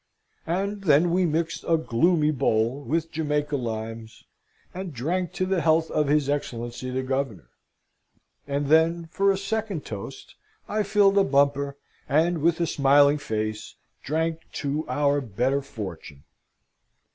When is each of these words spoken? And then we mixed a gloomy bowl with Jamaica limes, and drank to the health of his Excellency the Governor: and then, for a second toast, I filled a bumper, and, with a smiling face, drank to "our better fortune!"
And 0.47 0.85
then 0.85 1.11
we 1.11 1.27
mixed 1.27 1.63
a 1.67 1.77
gloomy 1.77 2.31
bowl 2.31 2.81
with 2.83 3.11
Jamaica 3.11 3.55
limes, 3.55 4.23
and 4.73 4.91
drank 4.95 5.31
to 5.33 5.45
the 5.45 5.61
health 5.61 5.91
of 5.91 6.07
his 6.07 6.27
Excellency 6.27 6.89
the 6.89 7.03
Governor: 7.03 7.51
and 8.47 8.65
then, 8.65 9.09
for 9.11 9.31
a 9.31 9.37
second 9.37 9.85
toast, 9.85 10.33
I 10.67 10.81
filled 10.81 11.19
a 11.19 11.23
bumper, 11.23 11.77
and, 12.09 12.39
with 12.41 12.59
a 12.59 12.65
smiling 12.65 13.19
face, 13.19 13.75
drank 14.01 14.39
to 14.53 14.87
"our 14.89 15.21
better 15.21 15.61
fortune!" 15.61 16.23